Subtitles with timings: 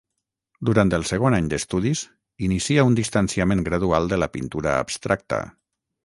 [0.67, 1.99] Durant el segon any d'estudis,
[2.47, 5.43] inicia un distanciament gradual de la pintura abstracta.